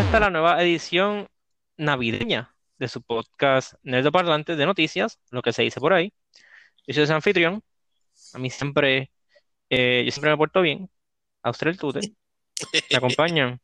[0.00, 1.28] Esta la nueva edición
[1.76, 6.10] navideña de su podcast Nerdo Parlante de noticias, lo que se dice por ahí.
[6.86, 7.62] Yo soy su anfitrión.
[8.32, 9.12] A mí siempre,
[9.68, 10.90] eh, yo siempre me porto bien.
[11.42, 12.00] A usted el tute.
[12.90, 13.60] Me acompañan.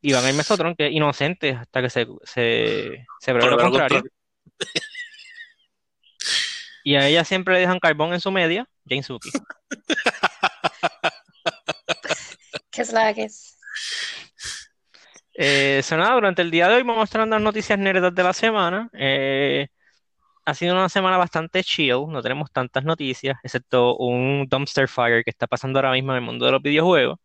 [0.00, 4.04] Iván el Mesotron, que es inocente hasta que se, se, se pruebe lo contrario.
[6.84, 9.30] Y a ella siempre le dejan carbón en su media, Jane Suki.
[12.72, 13.56] ¿Qué es la que es?
[15.34, 18.22] Eh, so durante el día de hoy vamos a estar dando las noticias nerdas de
[18.22, 18.88] la semana.
[18.92, 19.68] Eh,
[20.44, 25.30] ha sido una semana bastante chill, no tenemos tantas noticias, excepto un dumpster fire que
[25.30, 27.18] está pasando ahora mismo en el mundo de los videojuegos.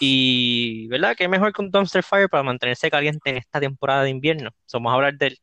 [0.00, 1.16] Y, ¿verdad?
[1.16, 4.50] ¿Qué mejor que un dumpster fire para mantenerse caliente en esta temporada de invierno?
[4.66, 5.38] So, vamos a hablar del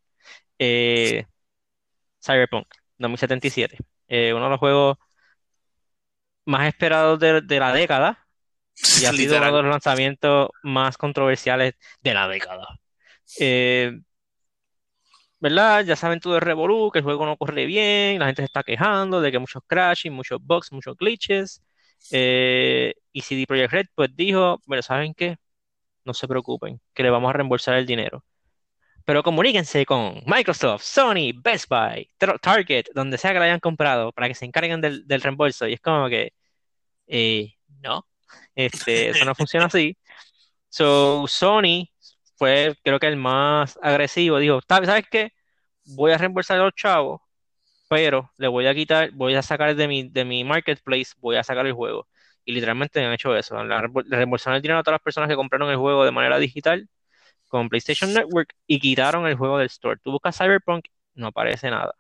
[0.60, 1.26] eh,
[2.24, 4.98] Cyberpunk 2077, eh, uno de los juegos
[6.46, 8.21] más esperados de, de la década
[9.02, 12.68] y ha sido uno de los lanzamientos más controversiales de la década.
[13.40, 14.00] Eh,
[15.40, 15.84] ¿verdad?
[15.86, 18.64] Ya saben todo el revolú, que el juego no corre bien, la gente se está
[18.64, 21.62] quejando de que muchos crashes, muchos bugs, muchos glitches.
[22.12, 25.38] Eh, y CD Projekt Red pues dijo, pero ¿saben qué?
[26.06, 28.26] No se preocupen, que le vamos a reembolsar el dinero.
[29.06, 34.12] Pero comuníquense con Microsoft, Sony, Best Buy, Tar- Target, donde sea que lo hayan comprado,
[34.14, 35.68] para que se encarguen del, del reembolso.
[35.68, 36.34] Y es como que,
[37.08, 38.08] eh, no,
[38.56, 39.98] este, eso no funciona así.
[40.70, 41.90] So, Sony
[42.38, 44.40] fue, creo que el más agresivo.
[44.40, 45.34] Dijo, "¿Sabes qué?
[45.86, 47.22] Voy a reembolsar a los chavos,
[47.90, 51.44] pero le voy a quitar, voy a sacar de mi, de mi marketplace, voy a
[51.44, 52.08] sacar el juego.
[52.46, 53.64] Y literalmente han hecho eso.
[53.64, 53.78] Le
[54.18, 56.88] reembolsaron el dinero a todas las personas que compraron el juego de manera digital
[57.48, 60.00] con PlayStation Network y quitaron el juego del store.
[60.04, 60.86] Tú buscas Cyberpunk,
[61.16, 61.94] no aparece nada.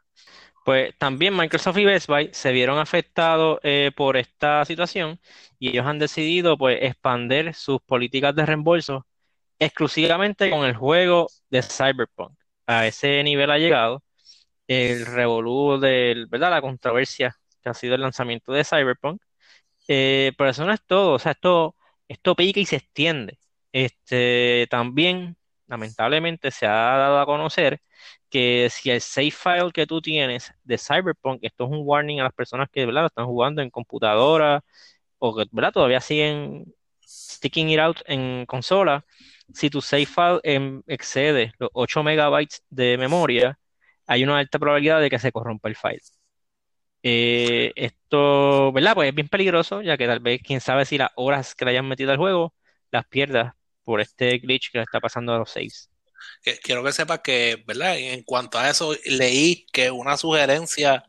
[0.63, 5.19] Pues también Microsoft y Best Buy se vieron afectados eh, por esta situación
[5.57, 9.07] y ellos han decidido pues expandir sus políticas de reembolso
[9.59, 12.37] exclusivamente con el juego de Cyberpunk.
[12.67, 14.03] A ese nivel ha llegado
[14.67, 16.51] el revolú del, ¿verdad?
[16.51, 19.21] La controversia que ha sido el lanzamiento de Cyberpunk.
[19.87, 21.75] Eh, pero eso no es todo, o sea, esto,
[22.07, 23.39] esto pica y se extiende.
[23.71, 27.81] Este, también, lamentablemente, se ha dado a conocer
[28.31, 32.23] que si el save file que tú tienes de Cyberpunk, esto es un warning a
[32.25, 34.63] las personas que, están jugando en computadora
[35.19, 35.45] o que.
[35.73, 36.73] Todavía siguen
[37.05, 39.05] sticking it out en consola.
[39.53, 43.59] Si tu save file em, excede los 8 megabytes de memoria,
[44.07, 46.01] hay una alta probabilidad de que se corrompa el file.
[47.03, 48.93] Eh, esto, ¿verdad?
[48.95, 51.71] Pues es bien peligroso, ya que tal vez, quién sabe si las horas que le
[51.71, 52.53] hayan metido al juego
[52.91, 53.53] las pierdas
[53.83, 55.90] por este glitch que le está pasando a los saves.
[56.41, 57.97] Que- Quiero que sepas que, ¿verdad?
[57.97, 61.03] En cuanto a eso, leí que una sugerencia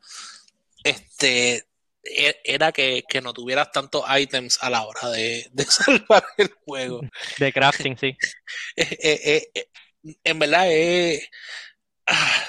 [0.85, 1.67] este,
[2.05, 6.53] e- era que, que no tuvieras tantos items a la hora de, de salvar el
[6.65, 7.01] juego.
[7.39, 8.17] De crafting, sí.
[8.77, 9.67] Eh, eh, eh,
[10.25, 11.29] en verdad, es.
[12.07, 12.43] ah,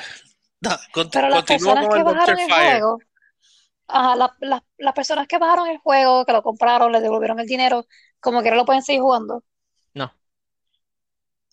[0.93, 2.99] cont- Pero las personas con que el bajaron el juego,
[3.87, 7.47] ajá, la- la- las personas que bajaron el juego, que lo compraron, le devolvieron el
[7.47, 7.85] dinero,
[8.19, 9.43] como que no lo pueden seguir jugando.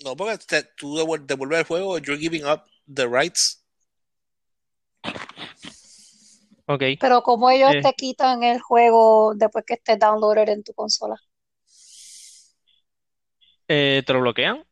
[0.05, 0.17] No.
[0.17, 2.63] Porque te- tú devuel- devuelves el juego, you're giving up
[2.93, 3.65] the rights.
[6.67, 6.83] Ok.
[7.01, 7.83] Pero como ellos Eh.
[7.83, 11.17] te quitan el juego después que esté downloaded en tu consola.
[13.69, 14.65] Eh, ¿te lo bloquean?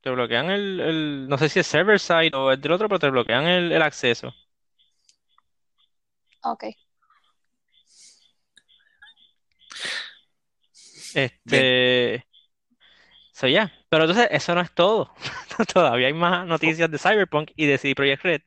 [0.00, 2.98] Te bloquean el, el- no sé si es server side o el del otro, pero
[2.98, 4.32] te bloquean el, el acceso.
[6.42, 6.64] Ok.
[11.14, 12.26] Este,
[13.38, 13.72] so ya.
[13.88, 15.12] Pero entonces, eso no es todo.
[15.72, 18.42] Todavía hay más noticias de Cyberpunk y de CD Projekt Red.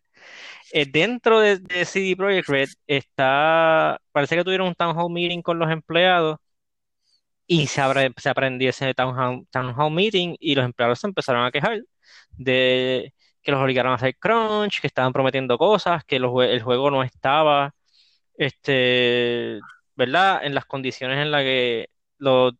[0.73, 5.41] Eh, dentro de, de CD Projekt Red está, parece que tuvieron un town hall meeting
[5.43, 6.37] con los empleados
[7.47, 11.07] y se, abre- se aprendió ese town hall, town hall meeting y los empleados se
[11.07, 11.81] empezaron a quejar
[12.31, 16.91] de que los obligaron a hacer crunch, que estaban prometiendo cosas, que los el juego
[16.91, 17.73] no estaba,
[18.37, 19.59] este,
[19.95, 20.45] ¿verdad?
[20.45, 21.89] En las condiciones en las que
[22.19, 22.53] los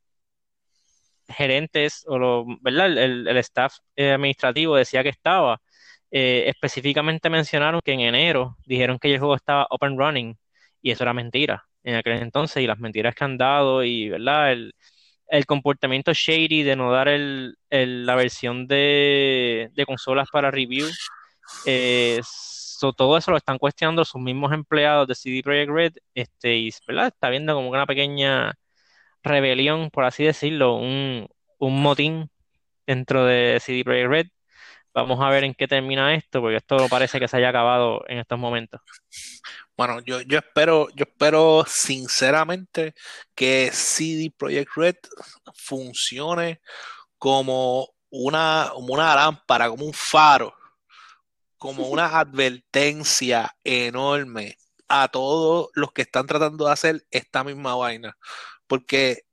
[1.31, 2.87] gerentes o los, ¿verdad?
[2.87, 5.61] El, el- staff eh, administrativo decía que estaba.
[6.11, 10.37] Eh, específicamente mencionaron que en enero dijeron que el juego estaba and running
[10.81, 14.51] y eso era mentira en aquel entonces y las mentiras que han dado y, ¿verdad?
[14.51, 14.73] El,
[15.29, 20.97] el comportamiento shady de no dar el, el- la versión de, de consolas para review.
[21.63, 22.21] eh,
[22.97, 27.07] todo eso lo están cuestionando sus mismos empleados de CD Projekt Red este, y, ¿verdad?
[27.07, 28.53] Está viendo como una pequeña
[29.23, 31.27] rebelión, por así decirlo, un,
[31.59, 32.29] un motín
[32.85, 34.27] dentro de CD Projekt Red.
[34.93, 38.19] Vamos a ver en qué termina esto, porque esto parece que se haya acabado en
[38.19, 38.81] estos momentos.
[39.77, 42.93] Bueno, yo, yo espero, yo espero sinceramente
[43.33, 44.95] que CD Projekt Red
[45.55, 46.61] funcione
[47.17, 50.53] como una, como una lámpara, como un faro,
[51.57, 54.57] como una advertencia enorme
[54.89, 58.17] a todos los que están tratando de hacer esta misma vaina.
[58.71, 59.25] Porque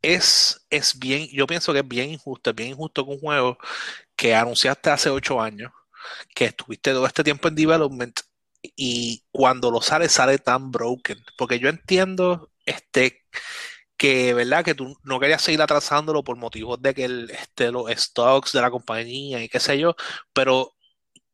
[0.00, 3.58] es, es bien, yo pienso que es bien injusto, es bien injusto que un juego
[4.14, 5.72] que anunciaste hace ocho años,
[6.36, 8.20] que estuviste todo este tiempo en development
[8.76, 11.18] y cuando lo sale, sale tan broken.
[11.36, 13.24] Porque yo entiendo este
[13.96, 14.64] que, ¿verdad?
[14.64, 18.60] Que tú no querías seguir atrasándolo por motivos de que el, este, los stocks de
[18.60, 19.96] la compañía y qué sé yo,
[20.32, 20.76] pero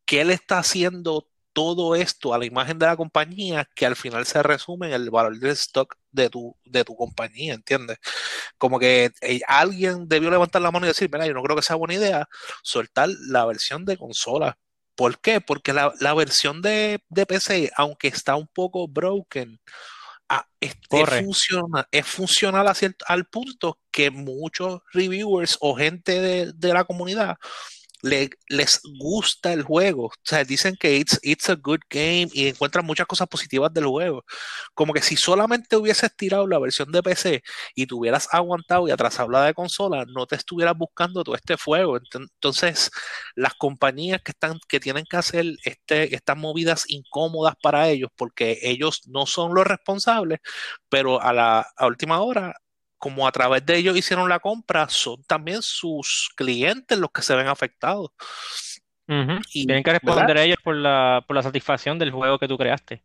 [0.06, 4.26] ¿qué él está haciendo todo esto a la imagen de la compañía que al final
[4.26, 7.98] se resume en el valor del stock de tu, de tu compañía, ¿entiendes?
[8.58, 11.62] Como que eh, alguien debió levantar la mano y decir, mira, yo no creo que
[11.62, 12.28] sea buena idea
[12.62, 14.58] soltar la versión de consola.
[14.96, 15.40] ¿Por qué?
[15.40, 19.60] Porque la, la versión de, de PC, aunque está un poco broken,
[20.28, 26.20] ah, es, es, funciona, es funcional a cierto, al punto que muchos reviewers o gente
[26.20, 27.36] de, de la comunidad
[28.04, 30.06] le, les gusta el juego.
[30.06, 33.86] O sea, dicen que it's, it's a good game y encuentran muchas cosas positivas del
[33.86, 34.24] juego.
[34.74, 37.42] Como que si solamente hubieses tirado la versión de PC
[37.74, 41.56] y te hubieras aguantado y atrasado la de consola, no te estuvieras buscando todo este
[41.56, 41.98] fuego.
[42.12, 42.90] Entonces,
[43.34, 48.58] las compañías que están, que tienen que hacer este, estas movidas incómodas para ellos, porque
[48.62, 50.40] ellos no son los responsables,
[50.88, 52.54] pero a la a última hora
[53.04, 57.34] como a través de ellos hicieron la compra, son también sus clientes los que se
[57.34, 58.08] ven afectados.
[59.06, 59.42] Uh -huh.
[59.52, 60.42] y, Tienen que responder ¿verdad?
[60.42, 63.04] a ellos por la, por la satisfacción del juego que tú creaste.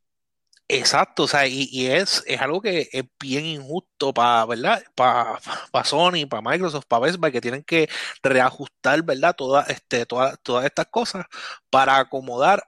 [0.70, 4.82] Exacto, o sea, y, y es, es, algo que es bien injusto para, ¿verdad?
[4.96, 5.38] Para
[5.70, 7.90] pa Sony, para Microsoft, para Best Buy, que tienen que
[8.24, 9.36] reajustar, ¿verdad?
[9.36, 11.26] Toda, este, toda, todas estas cosas
[11.70, 12.64] para acomodar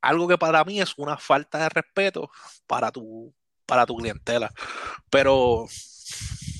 [0.00, 2.30] algo que para mí es una falta de respeto
[2.66, 3.32] para tu,
[3.64, 4.50] para tu clientela.
[5.08, 5.68] Pero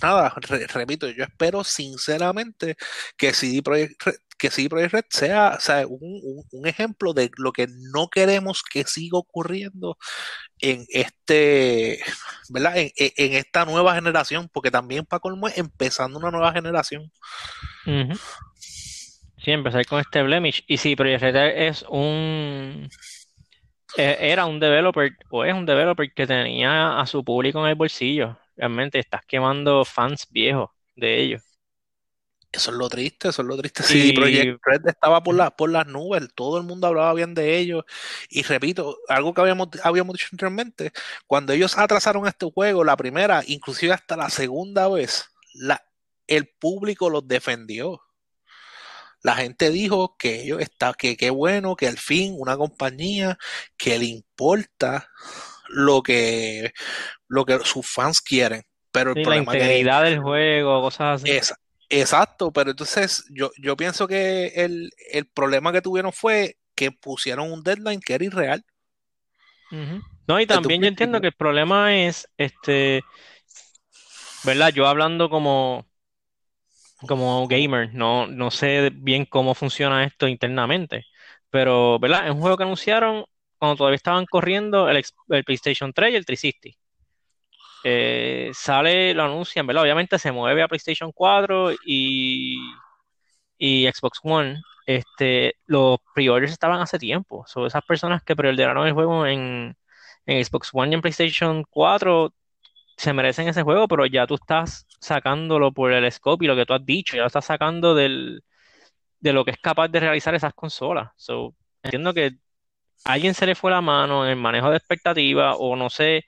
[0.03, 2.77] nada, re, repito, yo espero sinceramente
[3.17, 5.59] que CD Projekt Red, que CD Projekt Red sea,
[5.89, 9.99] un, ejemplo de lo que no queremos que siga ocurriendo
[10.61, 12.01] en este,
[12.51, 12.75] ¿verdad?
[12.77, 12.93] En,
[13.35, 17.11] esta nueva generación, porque también para colmo empezando una nueva generación.
[18.57, 20.65] Sí, empezar con este blemish.
[20.67, 22.89] Y sí, Projekt Red es un
[23.97, 28.39] era un developer o es un developer que tenía a su público en el bolsillo
[28.59, 31.43] realmente estás quemando fans viejos de ellos.
[32.51, 33.83] Eso es lo triste, eso es lo triste.
[33.85, 34.13] Sí, y...
[34.13, 37.85] Project Red estaba por, la, por las nubes, todo el mundo hablaba bien de ellos.
[38.29, 40.93] Y repito, algo que habíamos, habíamos dicho anteriormente,
[41.27, 45.83] cuando ellos atrasaron este juego, la primera, inclusive hasta la segunda vez, la,
[46.27, 48.03] el público los defendió.
[49.23, 53.37] La gente dijo que ellos está, que qué bueno, que al fin una compañía
[53.77, 55.11] que le importa
[55.69, 56.73] lo que,
[57.29, 58.63] lo que sus fans quieren.
[58.91, 61.55] Pero el sí, problema la integridad que, del juego, cosas así.
[61.91, 67.51] Exacto, pero entonces yo, yo pienso que el, el, problema que tuvieron fue que pusieron
[67.51, 68.65] un deadline que era irreal.
[69.71, 70.03] Uh -huh.
[70.27, 73.03] No, y también yo entiendo que el problema es, este,
[74.45, 74.71] ¿verdad?
[74.75, 75.87] Yo hablando como,
[77.07, 81.07] como gamer, no, no sé bien cómo funciona esto internamente,
[81.49, 82.27] pero, ¿verdad?
[82.27, 83.25] Es un juego que anunciaron
[83.59, 86.79] cuando todavía estaban corriendo el, el PlayStation 3 y el 360.
[87.85, 89.85] Eh, sale, lo anuncian, ¿verdad?
[89.85, 92.59] Obviamente se mueve a PlayStation 4 y,
[93.59, 94.63] y Xbox One.
[94.87, 97.45] Este, los pre-orders estaban hace tiempo.
[97.47, 99.77] Son esas personas que preorderaron el juego en,
[100.27, 102.33] en Xbox One y en PlayStation 4
[102.97, 106.67] se merecen ese juego, pero ya tú estás sacándolo por el scope y lo que
[106.67, 108.43] tú has dicho, ya lo estás sacando del,
[109.21, 111.11] de lo que es capaz de realizar esas consolas.
[111.17, 112.39] So, entiendo que
[113.05, 116.25] a alguien se le fue la mano en el manejo de expectativas o no sé,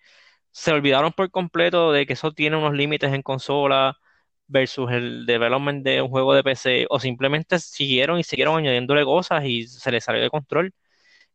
[0.52, 3.96] se olvidaron por completo de que eso tiene unos límites en consola
[4.46, 9.44] versus el development de un juego de PC o simplemente siguieron y siguieron añadiéndole cosas
[9.44, 10.74] y se les salió de control.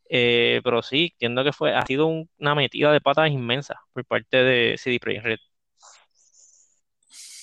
[0.09, 4.05] Eh, pero sí, entiendo que fue, ha sido un, una metida de patas inmensa por
[4.05, 5.39] parte de CD Projekt Red.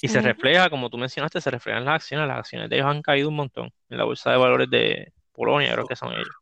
[0.03, 2.27] Y se refleja, como tú mencionaste, se reflejan las acciones.
[2.29, 5.73] Las acciones de ellos han caído un montón en la bolsa de valores de Polonia,
[5.73, 6.42] creo que son ellos.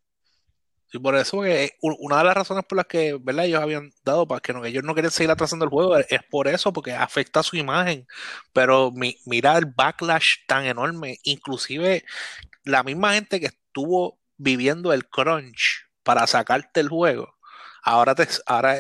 [0.93, 3.45] Y por eso que una de las razones por las que ¿verdad?
[3.45, 6.49] ellos habían dado para que no, ellos no querían seguir atrasando el juego es por
[6.49, 8.07] eso, porque afecta a su imagen.
[8.53, 12.05] Pero mi, mira el backlash tan enorme, inclusive
[12.65, 17.37] la misma gente que estuvo viviendo el crunch para sacarte el juego,
[17.83, 18.77] ahora te ahora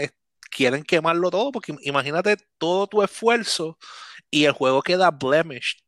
[0.50, 3.78] quieren quemarlo todo, porque imagínate todo tu esfuerzo
[4.30, 5.78] y el juego queda blemished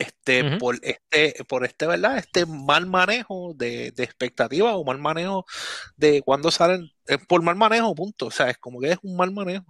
[0.00, 0.58] este, uh -huh.
[0.58, 2.18] por este, por este, ¿verdad?
[2.18, 5.44] Este mal manejo de, de expectativas o mal manejo
[5.96, 8.26] de cuando salen, eh, por mal manejo, punto.
[8.26, 9.66] O sea, es como que es un mal manejo.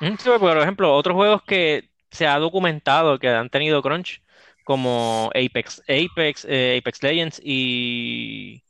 [0.00, 4.22] Sí, por ejemplo, otros juegos que se ha documentado que han tenido crunch,
[4.64, 8.64] como Apex, Apex, eh, Apex Legends y,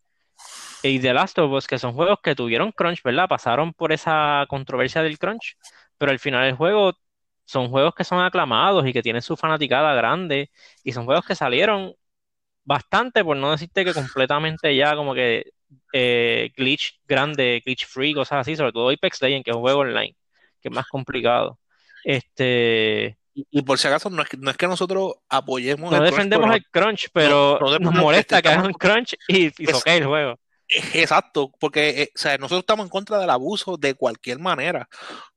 [0.83, 3.29] y The Last of Us, que son juegos que tuvieron crunch, ¿verdad?
[3.29, 5.57] Pasaron por esa controversia del crunch,
[5.99, 6.95] pero al final del juego
[7.49, 10.51] son juegos que son aclamados y que tienen su fanaticada grande
[10.85, 11.95] y son juegos que salieron
[12.63, 15.53] bastante, por no decirte que completamente ya como que
[15.93, 19.81] eh, glitch grande, glitch free, cosas así, sobre todo Apex Legends, que es un juego
[19.81, 20.15] online,
[20.61, 21.59] que es más complicado.
[22.05, 25.99] Este, Y, y por si acaso, no es que, no es que nosotros apoyemos no
[25.99, 29.83] el defendemos el crunch, pero no nos molesta que estamos- hagan crunch y, y Es-
[29.87, 30.39] el juego.
[30.93, 34.87] Exacto, porque eh, o sea, nosotros estamos en contra del abuso de cualquier manera,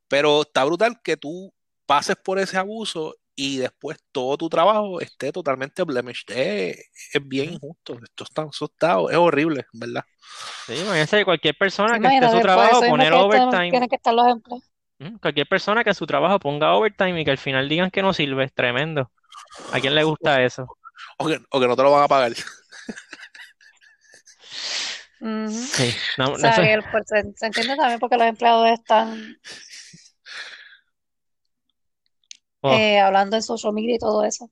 [0.06, 1.50] pero está brutal que tú
[1.92, 6.30] pases por ese abuso y después todo tu trabajo esté totalmente blemished.
[6.30, 6.76] Es,
[7.12, 10.02] es bien injusto, esto está, está- es horrible, ¿verdad?
[10.66, 13.70] Sí, imagínense cualquier persona Sí, que esté en su por trabajo poner overtime.
[13.70, 14.62] tienen que estar los empleos.
[15.00, 18.00] Mm, Cualquier persona que en su trabajo ponga overtime y que al final digan que
[18.00, 19.10] no sirve, es tremendo.
[19.72, 20.66] ¿A quién le gusta eso?
[21.18, 22.32] O que, o que no te lo van a pagar.
[25.20, 28.68] Sí, no, O sea, eso- que el- pues, se, se entiende también porque los empleados
[28.70, 29.36] están
[32.62, 34.50] oh, eh, hablando en social media y todo eso.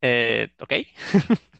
[0.00, 0.72] eh, ok.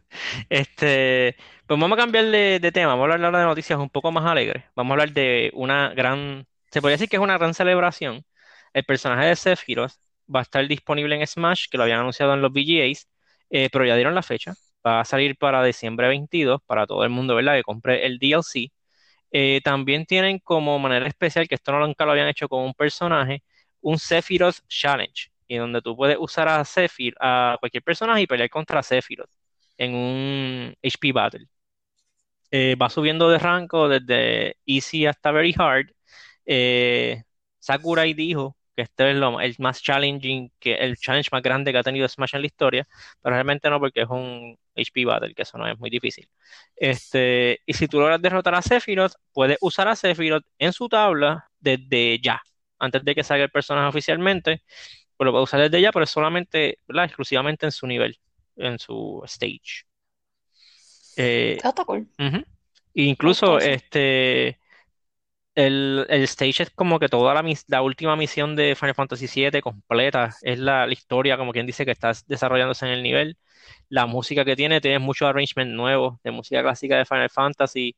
[0.51, 2.89] Este, pues vamos a cambiar de, de tema.
[2.95, 4.65] Vamos a hablar ahora de noticias un poco más alegres.
[4.77, 8.25] Vamos a hablar de una gran, se podría decir que es una gran celebración.
[8.75, 9.93] El personaje de Sephiroth
[10.35, 13.09] va a estar disponible en Smash, que lo habían anunciado en los VGAs,
[13.51, 14.55] eh, pero ya dieron la fecha.
[14.87, 17.55] Va a salir para diciembre 22 para todo el mundo, ¿verdad?
[17.57, 18.73] Que compre el DLC.
[19.33, 22.75] Eh, también tienen como manera especial, que esto no nunca lo habían hecho con un
[22.75, 23.43] personaje,
[23.81, 28.51] un Sephiroth Challenge, y donde tú puedes usar a Sephiroth, a cualquier personaje y pelear
[28.51, 29.31] contra Sephiroth
[29.79, 31.49] en un HP Battle.
[32.51, 35.87] Eh, va subiendo de rango desde Easy hasta Very Hard.
[36.45, 37.23] Eh,
[37.59, 41.79] Sakurai dijo que este es lo, el más challenging, que el challenge más grande que
[41.79, 42.87] ha tenido Smash en la historia,
[43.23, 46.29] pero realmente no porque es un HP Battle, que eso no es muy difícil.
[46.76, 51.50] Este, y si tú logras derrotar a Sephiroth, puedes usar a Sephiroth en su tabla
[51.61, 52.41] desde ya,
[52.79, 54.62] antes de que salga el personaje oficialmente,
[55.17, 57.05] pues lo puedes usar desde ya, pero es solamente, ¿verdad?
[57.05, 58.19] exclusivamente en su nivel,
[58.57, 59.85] en su stage.
[61.17, 62.09] Eh, está cool.
[62.95, 64.59] Incluso este
[65.55, 69.61] el, el stage es como que toda la, la última misión de Final Fantasy VII
[69.61, 70.35] completa.
[70.43, 73.39] Es la, historia, como quien dice, que está desarrollándose en el nivel.
[73.89, 77.97] La música que tiene, tiene mucho arrangement nuevo de música clásica de Final Fantasy.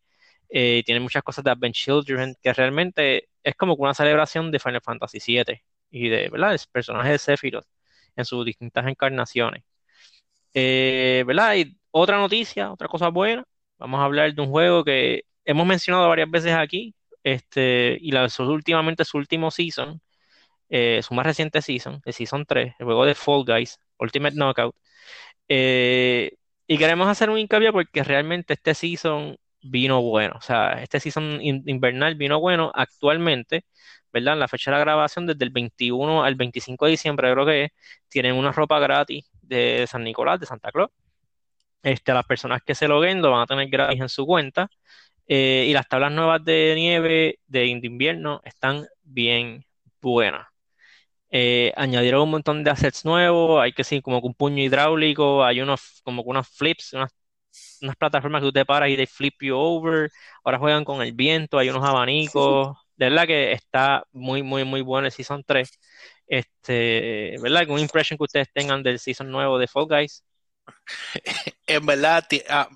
[0.49, 4.83] eh, tiene muchas cosas de Advent Children, que realmente es como una celebración de Final
[4.83, 6.55] Fantasy VII y de, ¿verdad?
[6.55, 7.67] El personaje de Sephiroth
[8.17, 9.65] en sus distintas encarnaciones.
[10.55, 11.57] Eh, ¿verdad?
[11.57, 13.45] Y otra noticia, otra cosa buena.
[13.79, 18.45] Vamos a hablar de un juego que hemos mencionado varias veces aquí, este, y lanzó
[18.51, 20.03] últimamente su último season,
[20.71, 24.75] eh, su más reciente season, el Season 3, el juego de Fall Guys, Ultimate Knockout.
[25.49, 26.33] Eh,
[26.67, 31.41] y queremos hacer un hincapié porque realmente este season vino bueno, o sea, este season
[31.43, 33.65] in- invernal vino bueno actualmente,
[34.13, 34.35] ¿verdad?
[34.35, 37.71] En la fecha de la grabación, desde el 21 al 25 de diciembre, creo que
[38.09, 40.91] tienen una ropa gratis de San Nicolás, de Santa Claus.
[41.83, 44.69] Este, las personas que se loguen lo van a tener gratis en su cuenta.
[45.27, 49.65] Eh, y las tablas nuevas de nieve de, de invierno están bien
[50.01, 50.47] buenas.
[51.31, 55.45] Eh, añadieron un montón de assets nuevos, hay que sí, como que un puño hidráulico,
[55.45, 57.13] hay unos como que unos flips, unas,
[57.83, 60.11] unas plataformas que tú te paras y they flip you over.
[60.45, 62.77] Ahora juegan con el viento, hay unos abanicos.
[62.97, 65.69] De verdad que está muy, muy, muy bueno el Season 3.
[66.29, 67.63] Este, ¿verdad?
[67.63, 70.25] ¿Alguna impression que ustedes tengan del Season nuevo de Fall Guys?
[71.67, 72.69] En verdad, ah,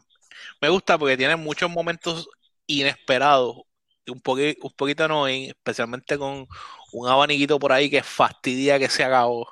[0.60, 2.28] me gusta porque tiene muchos momentos
[2.68, 3.58] inesperados,
[4.06, 6.46] y un poqui- un poquito annoying, especialmente con
[6.92, 9.48] un abaniquito por ahí que fastidia que se acabó.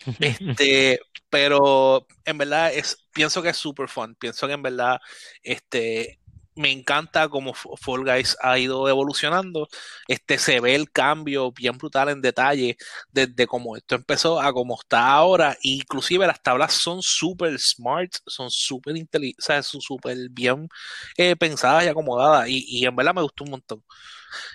[0.20, 4.14] Este, pero en verdad es, pienso que es super fun.
[4.16, 4.98] Pienso que en verdad,
[5.42, 6.20] este,
[6.56, 9.68] me encanta cómo Fall Guys ha ido evolucionando.
[10.08, 12.76] Este, se ve el cambio bien brutal en detalle
[13.10, 15.56] desde cómo esto empezó a cómo está ahora.
[15.62, 20.68] Inclusive las tablas son super smart, son súper inteligentes, son súper bien
[21.16, 22.48] eh, pensadas y acomodadas.
[22.48, 23.82] Y, en verdad me gustó un montón.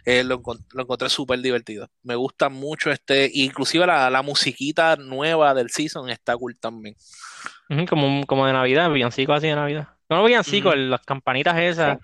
[0.05, 1.87] Eh, lo, encont- lo encontré súper divertido.
[2.03, 6.95] Me gusta mucho este, inclusive la, la musiquita nueva del season está cool también.
[7.89, 9.89] Como, como de Navidad, villancico así de Navidad.
[10.11, 10.77] No, no villancico, Ujú.
[10.77, 11.97] el- las campanitas esas.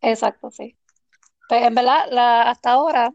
[0.00, 0.76] Exacto, sí.
[1.48, 3.12] Pero en verdad, la, hasta ahora,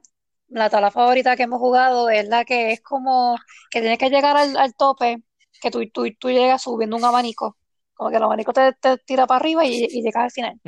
[0.49, 3.37] la tabla favorita que hemos jugado es la que es como
[3.71, 5.23] que tienes que llegar al, al tope,
[5.61, 7.57] que tú, tú, tú llegas subiendo un abanico.
[7.95, 10.61] Como que el abanico te, te tira para arriba y, y llegas al final.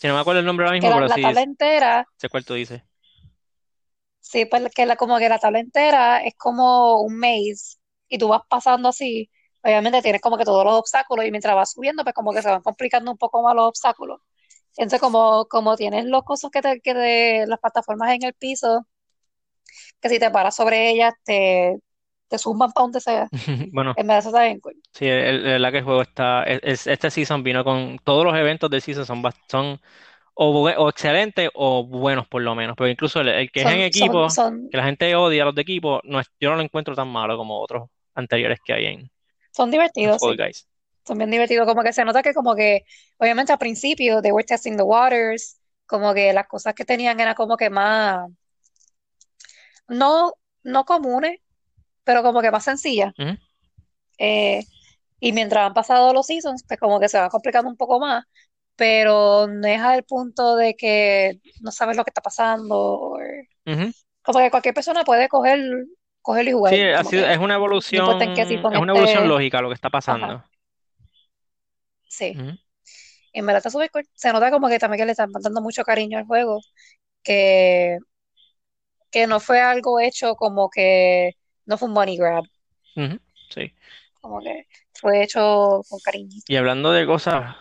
[0.00, 2.06] Si no me acuerdo el nombre ahora Que mismo, la, pero la sí tabla entera,
[2.18, 2.82] sé cuál tú dices.
[4.20, 8.42] Sí, porque la, como que la tabla entera es como un maze y tú vas
[8.48, 9.30] pasando así.
[9.68, 12.50] Obviamente tienes como que todos los obstáculos y mientras vas subiendo, pues como que se
[12.50, 14.20] van complicando un poco más los obstáculos.
[14.76, 18.86] Entonces, como, como tienes los cosas que te, que te- las plataformas en el piso,
[20.00, 21.78] que si te paras sobre ellas, te,
[22.28, 23.28] te zumban para donde sea.
[23.72, 24.82] Bueno, En verdad, eso está bien cool.
[24.92, 26.44] sí, el, el- verdad que el juego está.
[26.44, 27.98] es- es- este season vino con.
[28.04, 29.80] Todos los eventos del season son, son
[30.34, 32.76] o, o excelentes o buenos, por lo menos.
[32.76, 35.42] Pero incluso el, el que es en Son, son, equipo, son, que la gente odia
[35.44, 38.60] a los de equipo, no es, yo no lo encuentro tan malo como otros anteriores
[38.64, 39.12] que hay en,
[39.58, 40.42] son divertidos, Fall sí.
[40.44, 40.68] Guys.
[41.04, 41.66] Son bien divertidos.
[41.66, 42.84] Como que se nota que como que,
[43.16, 47.34] obviamente al principio, they were testing the waters, como que las cosas que tenían eran
[47.34, 48.30] como que más,
[49.88, 51.40] no, no comunes,
[52.04, 53.12] pero como que más sencillas.
[54.18, 54.62] Eh,
[55.18, 58.24] y mientras han pasado los seasons, pues como que se va complicando un poco más,
[58.76, 63.18] pero no es al punto de que no sabes lo que está pasando, o
[64.22, 65.58] como que cualquier persona puede coger,
[66.28, 67.54] cogerlo y jugar, Sí, ha como sido, que es una
[67.92, 70.44] no importa en qué evolución, es una evolución este, lógica lo que está ajá, pasando.
[72.08, 72.42] sí.
[73.32, 74.08] En verdad está súper cool.
[74.14, 76.60] Se nota como que también que le están dando mucho cariño al juego,
[77.24, 77.98] que,
[79.10, 81.32] que no fue algo hecho como que
[81.66, 82.44] no fue un money grab.
[83.50, 83.72] Sí.
[84.20, 86.46] como que fue hecho con cariñito.
[86.46, 87.56] Y hablando de cosas,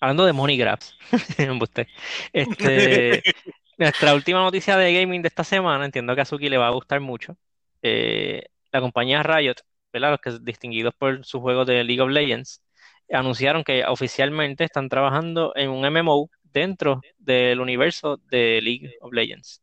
[0.00, 0.96] hablando de money grabs,
[2.32, 3.22] este,
[3.78, 6.70] nuestra última noticia de gaming de esta semana, entiendo que a Suki le va a
[6.70, 7.36] gustar mucho.
[7.82, 9.56] Eh, la compañía Riot,
[9.92, 10.12] ¿verdad?
[10.12, 12.62] Los que distinguidos por sus juegos de League of Legends,
[13.10, 19.62] anunciaron que oficialmente están trabajando en un MMO dentro del universo de League of Legends.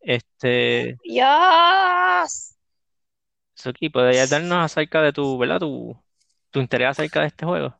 [0.00, 0.98] Este.
[3.54, 5.60] Suki, ¿podrías darnos acerca de tu, ¿verdad?
[5.60, 5.96] Tu,
[6.50, 7.74] tu interés acerca de este juego?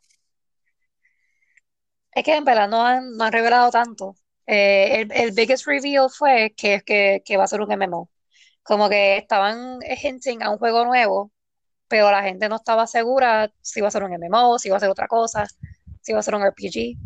[2.13, 4.17] Es que en verdad no han, no han revelado tanto.
[4.47, 8.11] Eh, el, el biggest reveal fue que, que, que va a ser un MMO.
[8.63, 11.33] Como que estaban hinting a un juego nuevo,
[11.89, 14.81] pero la gente no estaba segura si iba a ser un MMO, si iba a
[14.81, 15.47] ser otra cosa,
[16.03, 16.97] si iba a ser un RPG.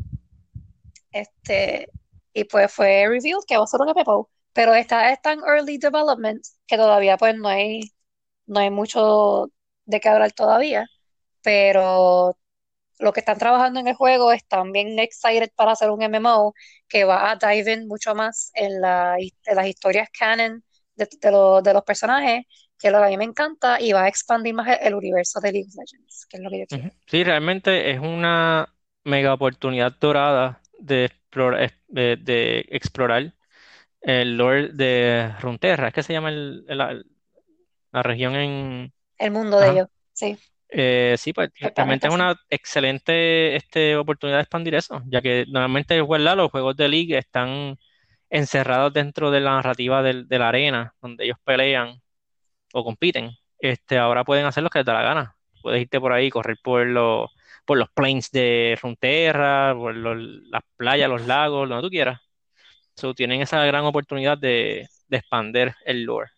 [1.13, 1.89] Este,
[2.33, 5.79] y pues fue revealed que va a ser un MMO, pero está, está en early
[5.79, 7.81] development que todavía pues no hay,
[8.47, 9.49] no hay mucho
[9.87, 10.87] de qué hablar todavía,
[11.43, 12.39] pero
[13.01, 16.55] lo que están trabajando en el juego están bien excited para hacer un MMO
[16.89, 20.65] que va a dive in mucho más en, la, en las historias canon
[20.97, 22.45] de, de, lo- de los personajes,
[22.79, 24.95] que es lo que a mí me encanta, y va a expandir más el, el
[24.95, 26.91] universo de League of Legends, que es lo que yo quiero.
[27.07, 33.35] Sí, realmente es una mega oportunidad dorada de explorar, de, de explorar
[34.03, 37.07] el lore de Runeterra, es que se llama el- el-
[37.93, 38.93] la región en...
[39.19, 44.39] El mundo de ellos, sí, Eh, sí, pues el realmente es una excelente este, oportunidad
[44.39, 46.37] de expandir eso, ya que normalmente ¿verdad?
[46.37, 47.79] los juegos de League están
[48.31, 52.01] encerrados dentro de la narrativa del- de la arena, donde ellos pelean
[52.73, 53.31] o compiten.
[53.59, 55.37] Este, ahora pueden hacer lo que les da la gana.
[55.63, 57.31] Puedes irte por ahí, correr por los,
[57.65, 60.19] por los plains de Runeterra, por los-
[60.51, 62.21] las playas, los lagos, donde tú quieras.
[62.97, 66.31] So, tienen esa gran oportunidad de, de expander el lore.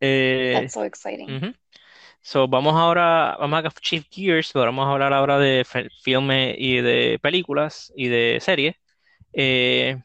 [0.00, 1.54] Eh, That's so exciting.
[2.20, 5.64] So, vamos ahora, vamos a shift gears, vamos a hablar ahora de
[6.02, 8.76] filmes y de películas y de series.
[9.34, 9.96] Eh,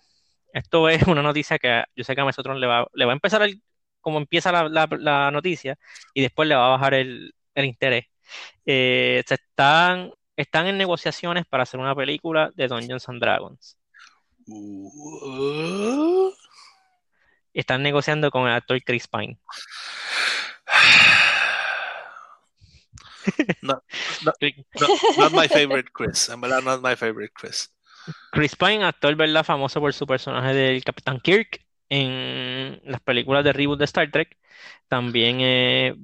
[0.54, 3.14] esto es una noticia que yo sé que a nosotros le va, le va a
[3.14, 3.62] empezar el-
[4.02, 5.78] como empieza la, noticia
[6.14, 8.06] y después le va a bajar el, interés.
[8.66, 13.78] Eh, se están, están en negociaciones para hacer una película de Dungeons and Dragons.
[17.54, 19.38] Están negociando con el actor Chris Pine.
[23.62, 23.84] no,
[24.24, 24.34] no,
[24.80, 24.88] no,
[25.18, 26.30] not my favorite Chris.
[26.30, 27.70] En not my favorite Chris.
[28.32, 29.44] Chris Pine, actor, ¿verdad?
[29.44, 34.38] Famoso por su personaje del Capitán Kirk en las películas de reboot de Star Trek.
[34.88, 35.96] También eh,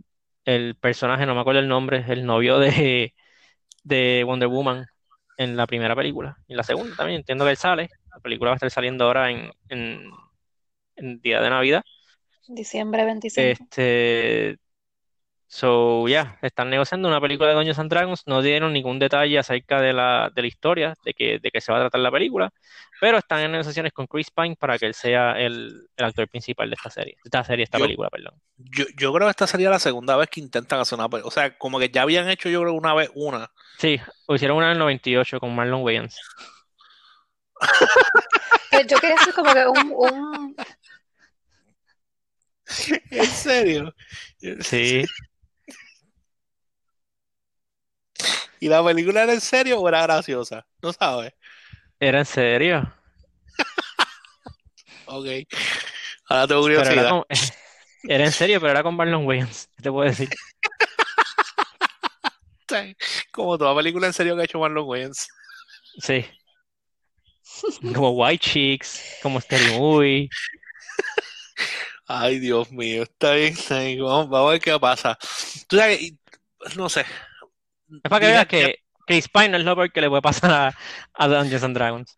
[0.46, 3.14] el personaje, no me acuerdo el nombre, el novio de,
[3.84, 4.88] de Wonder Woman
[5.38, 6.38] en la primera película.
[6.48, 7.90] Y en la segunda también, entiendo que él sale.
[8.14, 10.12] La película va a estar saliendo ahora en, en,
[10.96, 11.84] en día de Navidad.
[12.48, 13.70] Diciembre 25.
[13.70, 14.58] Este,
[15.48, 18.24] so, ya, están negociando una película de Dungeons and Dragons.
[18.26, 21.72] No dieron ningún detalle acerca de la, de la historia, de que, de que se
[21.72, 22.52] va a tratar la película,
[23.00, 26.70] pero están en negociaciones con Chris Pine para que él sea el, el actor principal
[26.70, 28.34] de esta serie, de esta serie, esta Yo- película, perdón.
[28.58, 31.28] Yo, yo creo que esta sería la segunda vez que intentan hacer una película.
[31.28, 33.52] O sea, como que ya habían hecho, yo creo, una vez una.
[33.78, 36.18] Sí, hicieron una en el 98 con Marlon Wayans.
[38.72, 40.56] Yo, yo quería hacer como que un, un,
[43.12, 43.94] ¿En serio?
[44.62, 45.04] Sí,
[48.66, 50.66] ¿Y la película era en serio o era graciosa?
[50.82, 51.34] No sabes.
[52.00, 52.92] era en serio.
[55.06, 55.28] Ok.
[56.28, 57.10] Ahora tengo Pero era curiosidad.
[57.12, 57.26] con,
[58.10, 60.30] era en serio, pero era con Marlon ¿qué te puedo decir?
[63.32, 65.28] Como toda película en serio que ha hecho Marlon Wayans.
[66.00, 66.26] Sí.
[67.94, 70.30] Como White Chicks, como Scary Movie.
[72.08, 74.04] Ay, Dios mío, está bien, está bien.
[74.04, 75.16] Vamos, vamos a ver qué pasa.
[75.68, 76.14] Tú sabes,
[76.76, 77.06] no sé.
[77.90, 80.52] Es para que veas que Chris Pine no es lo peor que le puede pasar
[80.52, 80.78] a,
[81.14, 82.16] a Dungeons and Dragons.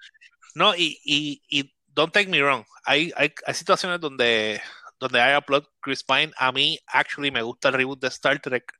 [0.55, 2.65] No, y, y, y don't take me wrong.
[2.85, 4.61] Hay, hay, hay situaciones donde,
[4.99, 6.31] donde hay upload Chris Pine.
[6.37, 8.73] A mí, actually, me gusta el reboot de Star Trek.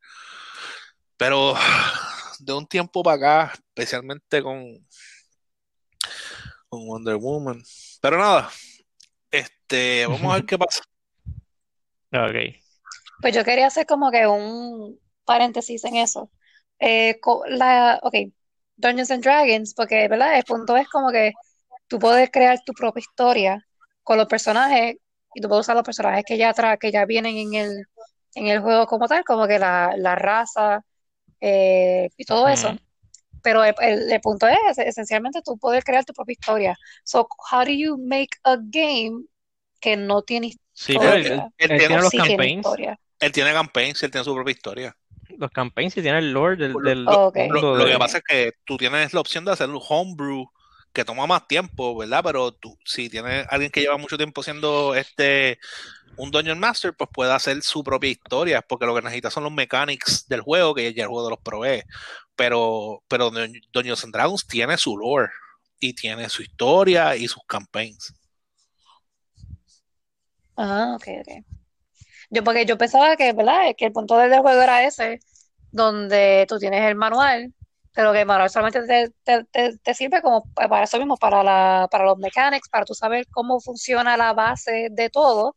[1.16, 1.54] Pero
[2.40, 4.86] de un tiempo para acá, especialmente con,
[6.68, 7.62] con Wonder Woman.
[8.00, 8.50] Pero nada,
[9.30, 10.82] este, vamos a ver qué pasa.
[12.12, 12.56] Ok.
[13.20, 16.30] Pues yo quería hacer como que un paréntesis en eso.
[16.80, 18.14] Eh, la, ok,
[18.76, 20.36] Dungeons and Dragons, porque, ¿verdad?
[20.38, 21.32] El punto es como que
[21.88, 23.66] tú puedes crear tu propia historia
[24.02, 24.96] con los personajes
[25.34, 27.84] y tú puedes usar los personajes que ya tra que ya vienen en el,
[28.34, 30.82] en el juego como tal, como que la, la raza
[31.40, 32.70] eh, y todo eso.
[32.70, 32.78] Ujú.
[33.42, 36.76] Pero el, el- el punto es, esencialmente, tú puedes crear tu propia historia.
[37.04, 39.24] So, how do you make a game
[39.80, 41.50] que no tiene Sí, pero él, historia?
[41.58, 43.00] él Él tiene tiene- los Sí tiene campaigns, historia.
[43.20, 44.96] Él tiene campaigns, él tiene su propia historia.
[45.36, 49.12] Los campaigns y tiene el lore del, Lo- de- que pasa es que tú tienes
[49.14, 50.46] la opción de hacer un homebrew
[50.92, 52.22] que toma más tiempo, ¿verdad?
[52.24, 55.58] Pero tú, si tienes alguien que lleva mucho tiempo siendo este
[56.16, 59.52] un Dungeon Master, pues puede hacer su propia historia, porque lo que necesita son los
[59.52, 61.82] mechanics del juego, que ya el juego los provee.
[62.36, 65.28] Pero, pero Dun- Dungeons and Dragons tiene su lore
[65.78, 68.14] y tiene su historia y sus campaigns.
[70.56, 71.57] Ah, ok, ok.
[72.30, 73.74] Yo, porque yo pensaba que, ¿verdad?
[73.76, 75.20] Que el punto del juego era ese,
[75.70, 77.54] donde tú tienes el manual,
[77.94, 81.16] pero que el manual solamente te, te- te- te sirve como pa- para eso mismo,
[81.16, 85.56] para la, para los mechanics, para tú saber cómo funciona la base de todo,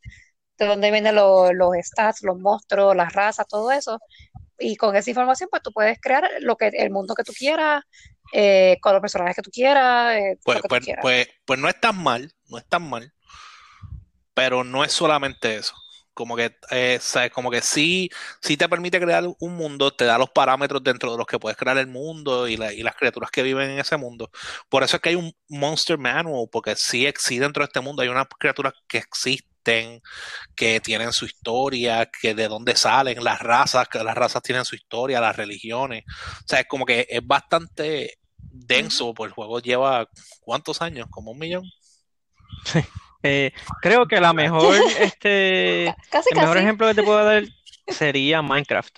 [0.57, 3.99] de dónde vienen los, los stats, los monstruos, las razas, todo eso.
[4.59, 7.83] Y con esa información, pues tú puedes crear lo que, el mundo que tú quieras,
[8.33, 11.03] eh, con los personajes que tú quieras, eh, Pues, lo que tú pues, quieras.
[11.03, 13.13] pues, pues no es tan mal, no es tan mal,
[14.33, 15.73] pero no es solamente eso.
[16.13, 18.09] Como que, eh, sabes, como que sí,
[18.41, 21.57] sí te permite crear un mundo, te da los parámetros dentro de los que puedes
[21.57, 24.29] crear el mundo y, la- y las criaturas que viven en ese mundo.
[24.69, 28.01] Por eso es que hay un Monster Manual, porque sí, sí dentro de este mundo
[28.01, 30.01] hay unas criaturas que existen,
[30.55, 34.75] que tienen su historia, que de dónde salen, las razas, que las razas tienen su
[34.75, 36.03] historia, las religiones.
[36.07, 40.07] O sea, es como que es bastante denso, pues el juego lleva
[40.41, 41.07] ¿cuántos años?
[41.09, 41.63] ¿Como un millón?
[43.23, 46.65] Eh, creo que la mejor, este, Casi, el mejor casi.
[46.65, 47.43] ejemplo que te puedo dar
[47.87, 48.97] sería Minecraft.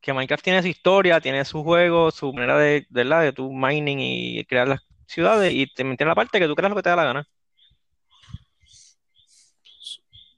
[0.00, 3.22] Que Minecraft tiene su historia, tiene su juego, su manera de, ¿verdad?
[3.22, 6.70] de tu mining y crear las ciudades y te tiene la parte que tú creas
[6.70, 7.28] lo que te da la gana.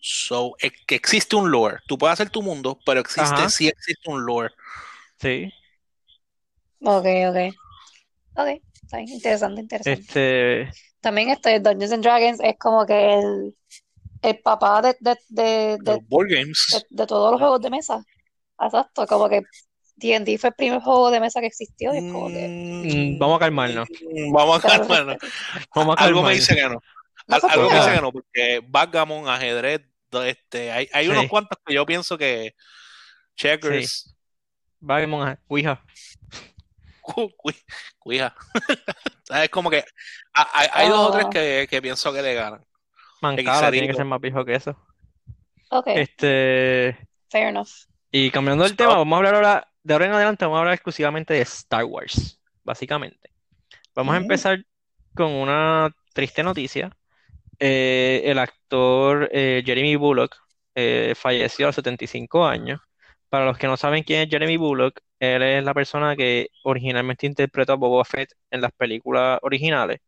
[0.01, 1.79] So, es que existe un lore.
[1.89, 3.49] Tú puedes hacer tu mundo, pero existe, Ajá.
[3.49, 4.55] sí existe un lore.
[5.19, 5.53] Sí.
[6.81, 7.55] Ok, ok.
[8.39, 8.49] Ok,
[8.83, 10.01] está bien, interesante, interesante.
[10.01, 10.71] Este,
[11.07, 13.55] También este Dungeons and Dragons es como que el,
[14.23, 15.43] el papá de, de, de,
[15.81, 16.67] De los board games.
[16.73, 18.05] de- de todos los juegos de mesa.
[18.61, 19.43] Exacto, como que
[19.95, 22.49] D&D fue el primer juego de mesa que existió y es como que...
[22.49, 23.89] mm, vamos a calmarnos.
[23.89, 25.17] Mm, Vamos a calmarnos.
[25.77, 26.81] Vamos a Algo me dice que no.
[27.29, 29.83] Al- algo me dice que no, porque backgammon, ajedrez,
[30.25, 31.11] este, hay, hay Sí.
[31.13, 32.53] unos cuantos que yo pienso que
[33.37, 34.13] checkers,
[34.81, 35.85] Vamos a Ouija.
[37.15, 37.65] Cu- cui-
[37.99, 38.35] cuija.
[39.43, 39.85] Es como que
[40.35, 41.31] ha- hay, dos o tres Ah.
[41.31, 42.65] que, que pienso que le ganan.
[43.23, 44.77] Mancala tiene que ser más viejo que eso.
[45.71, 46.97] Ok, Este,
[47.29, 47.69] fair enough.
[48.13, 50.75] y cambiando el tema, vamos a hablar ahora, de ahora en adelante, vamos a hablar
[50.75, 53.31] exclusivamente de Star Wars, básicamente.
[53.95, 54.65] Vamos a empezar
[55.15, 56.91] con una triste noticia.
[57.59, 60.37] Eh, el actor eh, Jeremy Bullock
[60.75, 62.81] eh, falleció a los 75 años.
[63.29, 67.27] Para los que no saben quién es Jeremy Bullock, él es la persona que originalmente
[67.27, 70.01] interpretó a Boba Fett en las películas originales.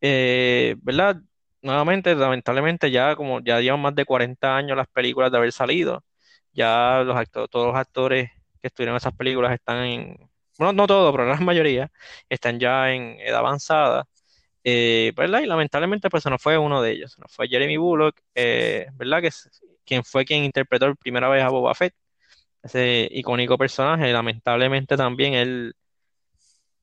[0.00, 1.16] Eh, ¿verdad?
[1.62, 6.04] Nuevamente, lamentablemente, ya como ya llevan más de 40 años las películas de haber salido,
[6.52, 8.30] ya los actores, todos los actores
[8.60, 10.16] que estuvieron en esas películas están en,
[10.58, 11.90] bueno, no todos, pero la mayoría
[12.28, 14.06] están ya en edad avanzada.
[14.64, 15.40] Eh, ¿verdad?
[15.42, 19.20] Y lamentablemente pues se nos fue uno de ellos, se fue Jeremy Bullock, eh, ¿verdad?
[19.22, 19.48] Que es
[19.84, 21.94] quien fue quien interpretó por primera vez a Boba Fett,
[22.66, 25.74] ese icónico personaje, lamentablemente también él,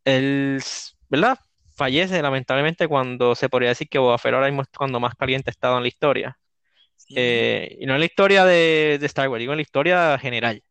[0.06, 0.62] él,
[1.10, 1.38] ¿verdad?
[1.76, 5.50] Fallece lamentablemente cuando se podría decir que Boba Fett ahora mismo es cuando más caliente
[5.50, 6.38] ha estado en la historia.
[7.15, 10.63] Eh, y no en la historia de, de Star Wars, digo en la historia general.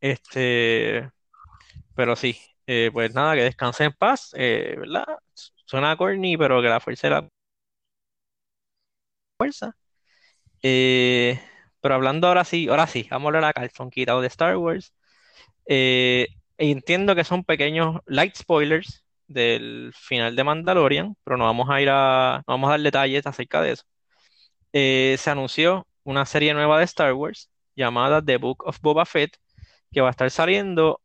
[0.00, 1.10] Este,
[1.94, 5.06] pero sí, eh, pues nada, que descanse en paz, eh, ¿verdad?
[5.66, 7.28] Suena corny, pero que la fuerza la
[9.38, 9.76] fuerza.
[10.62, 11.40] Eh,
[11.80, 14.92] pero hablando ahora sí, ahora sí, vamos a hablar acá, el quitado de Star Wars.
[15.66, 21.80] Eh, entiendo que son pequeños light spoilers del final de Mandalorian, pero no vamos a
[21.82, 23.84] ir a, no vamos a dar detalles acerca de eso.
[24.72, 29.36] Eh, se anunció una serie nueva de Star Wars llamada The Book of Boba Fett,
[29.92, 31.00] que va a estar saliendo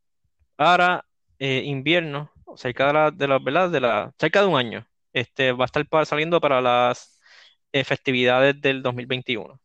[0.56, 1.06] para
[1.38, 3.70] eh, invierno, cerca de la, de la, ¿verdad?
[3.70, 4.86] De la, cerca de un año.
[5.12, 7.20] Este va a estar saliendo para las
[7.84, 9.60] festividades del 2021.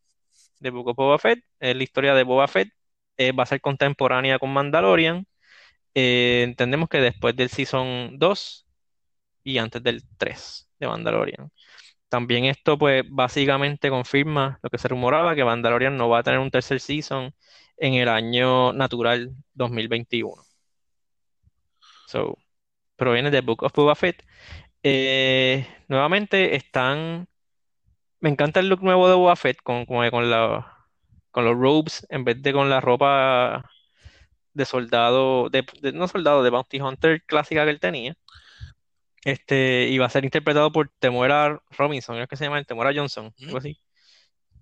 [0.61, 2.69] The Book of Boba Fett es la historia de Boba Fett,
[3.17, 5.25] eh, va a ser contemporánea con Mandalorian.
[5.95, 8.67] Eh, entendemos que después del Season 2
[9.43, 11.51] y antes del 3 de Mandalorian.
[12.09, 16.39] También esto, pues, básicamente confirma lo que se rumoraba, que Mandalorian no va a tener
[16.39, 17.33] un tercer season
[17.77, 20.43] en el año natural 2021.
[22.07, 22.37] So,
[22.97, 24.23] proviene de Book of Boba Fett.
[24.83, 27.28] Eh, nuevamente están.
[28.21, 30.77] Me encanta el look nuevo de Boba Fett con, que con, la,
[31.32, 33.69] con los robes en vez de con la ropa
[34.53, 38.15] de soldado, de, de- no soldado, de Bounty Hunter clásica que él tenía.
[39.23, 42.63] Este, y va a ser interpretado por Temuera Robinson, ¿es que se llama?
[42.63, 43.77] Temuera Johnson, algo así.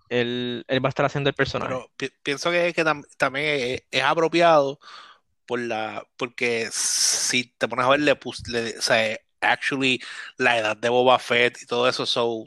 [0.09, 1.73] Él, él va a estar haciendo el personaje.
[1.73, 4.79] Pero pi- pienso que, que tam- también es, es apropiado
[5.45, 10.01] por la, porque si te pones a ver, le pus- le- o sea, actually,
[10.37, 12.45] la edad de Boba Fett y todo eso, so,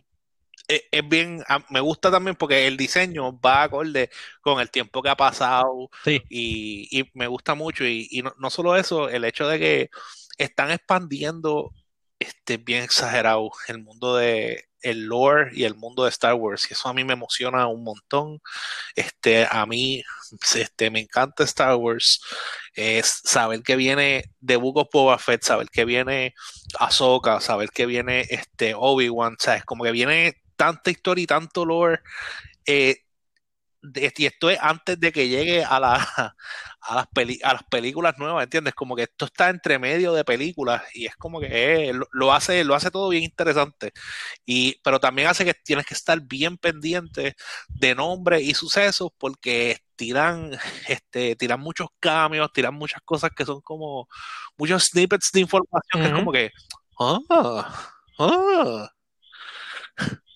[0.70, 4.10] es, es bien, a- me gusta también porque el diseño va acorde
[4.42, 8.34] con el tiempo que ha pasado Sí, y, y me gusta mucho y, y no,
[8.38, 9.90] no solo eso, el hecho de que
[10.38, 11.72] están expandiendo
[12.18, 16.74] este bien exagerado el mundo de el lore y el mundo de Star Wars y
[16.74, 18.40] eso a mí me emociona un montón.
[18.96, 20.02] Este, a mí
[20.54, 22.20] este, me encanta Star Wars.
[22.74, 26.34] Es saber que viene The Book of Boba Fett, saber que viene
[26.78, 29.64] Ahsoka, saber que viene este Obi-Wan, ¿sabes?
[29.64, 32.00] Como que viene tanta historia y tanto lore.
[32.66, 32.96] eh,
[33.82, 35.94] de- y esto es antes de que llegue a, la,
[36.82, 38.74] a, las peli- a las películas nuevas, ¿entiendes?
[38.74, 42.32] Como que esto está entre medio de películas y es como que eh, lo, lo
[42.32, 43.92] hace, lo hace todo bien interesante.
[44.46, 47.36] Y, pero también hace que tienes que estar bien pendiente
[47.68, 50.52] de nombres y sucesos porque tiran,
[50.88, 54.08] este, tiran muchos cambios, tiran muchas cosas que son como
[54.58, 56.50] muchos snippets de información que es como que,
[57.00, 57.18] ah,
[58.18, 58.90] ah.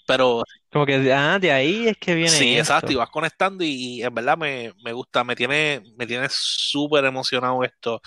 [0.07, 3.99] Pero Como que, ah, de ahí es que viene Sí, exacto, y vas conectando y,
[3.99, 8.01] y en verdad me, me gusta, me tiene, me tiene súper emocionado esto.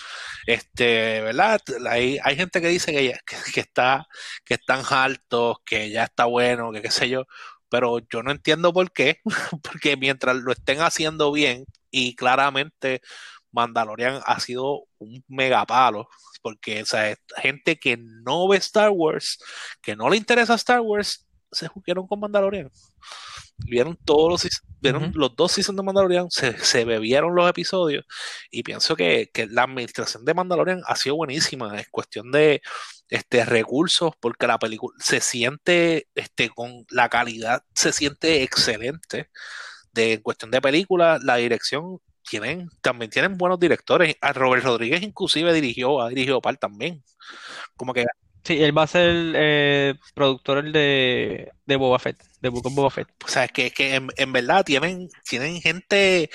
[0.48, 1.62] Este, ¿verdad?
[1.90, 4.08] Hay, hay gente que dice que, ya- que, que está,
[4.46, 7.26] que están altos, que ya está bueno, que qué sé yo,
[7.70, 9.20] pero yo no entiendo por qué,
[9.64, 13.02] porque mientras lo estén haciendo bien y claramente
[13.52, 16.08] Mandalorian ha sido un megapalo,
[16.42, 19.40] porque o sea, gente que no ve Star Wars,
[19.82, 22.72] que no le interesa Star Wars, se jugaron con Mandalorian
[23.58, 28.06] vieron todos los, vieron los dos seasons de Mandalorian, se, se bebieron los episodios
[28.52, 31.80] y pienso que, que la administración de Mandalorian ha sido buenísima.
[31.80, 32.62] Es cuestión de
[33.10, 39.30] este, recursos porque la película se siente este, con la calidad, se siente excelente.
[39.94, 44.16] De, en cuestión de película, la dirección tienen, también tienen buenos directores.
[44.22, 47.04] A Robert Rodríguez inclusive dirigió, ha dirigido par también.
[47.76, 48.06] Como que
[48.48, 52.74] Sí, él va a ser eh, productor el de, de Boba Fett, de Book of
[52.76, 53.10] Boba Fett.
[53.26, 56.30] O sea, es que, que en, en verdad tienen, tienen gente,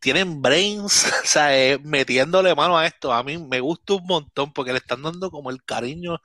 [0.00, 3.12] tienen brains, o sea, eh, metiéndole mano a esto.
[3.12, 6.16] A mí me gusta un montón porque le están dando como el cariño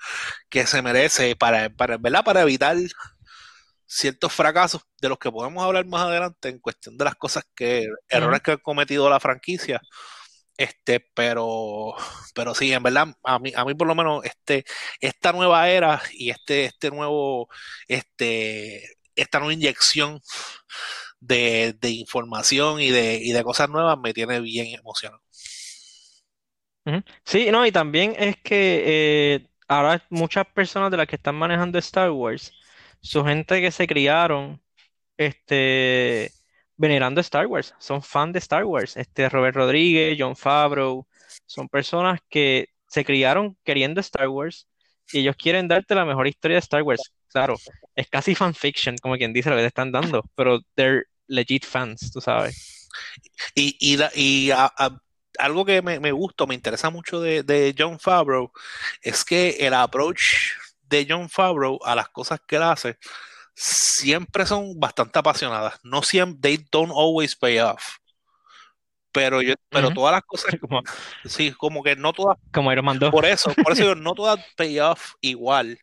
[0.49, 2.77] que se merece para, para, verdad, para evitar
[3.85, 7.87] ciertos fracasos de los que podemos hablar más adelante en cuestión de las cosas que,
[8.09, 9.81] errores que ha cometido la franquicia.
[10.57, 11.95] Este, pero,
[12.35, 14.65] pero sí, en verdad, a mí, a mí por lo menos, este,
[15.01, 17.49] esta nueva era y este, este nuevo,
[17.87, 18.83] este,
[19.15, 20.21] esta nueva inyección
[21.19, 25.21] de, de información y de, y de cosas nuevas me tiene bien emocionado.
[27.25, 31.79] Sí, no, y también es que eh, ahora muchas personas de las que están manejando
[31.79, 32.51] Star Wars
[33.01, 34.61] son gente que se criaron
[35.17, 36.31] este,
[36.77, 38.97] venerando Star Wars, son fan de Star Wars.
[38.97, 41.07] Este, Robert Rodríguez, John Favreau,
[41.45, 44.67] son personas que se criaron queriendo Star Wars
[45.11, 47.01] y ellos quieren darte la mejor historia de Star Wars.
[47.27, 47.55] Claro,
[47.95, 52.11] es casi fanfiction, como quien dice lo que te están dando, pero they're legit fans,
[52.11, 52.89] tú sabes.
[53.55, 54.51] Y, y, y
[55.39, 58.51] algo que me, me gusta, me interesa mucho de, de John Favreau,
[59.01, 60.21] es que el approach
[60.83, 62.97] de John Favreau a las cosas que él hace
[63.55, 65.79] siempre son bastante apasionadas.
[65.83, 67.97] No siempre, they don't always pay off.
[69.11, 70.81] Pero yo, pero todas las cosas, Como,
[71.25, 73.11] sí, como que no todas, como Iron Man 2.
[73.11, 75.77] por eso, por eso yo, no todas pay off igual.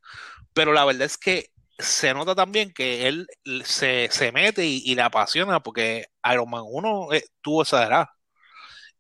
[0.53, 1.47] Pero la verdad es que
[1.79, 3.27] se nota también que él
[3.65, 8.07] se, se mete y, y, le apasiona porque Iron Man 1 eh, tuvo esa edad.